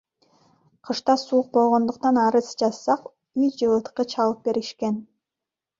Кышта 0.87 1.15
суук 1.25 1.47
болгондуктан, 1.57 2.15
арыз 2.25 2.49
жазсак, 2.63 3.01
үй 3.43 3.47
жылыткыч 3.61 4.11
алып 4.25 4.39
беришкен. 4.51 4.95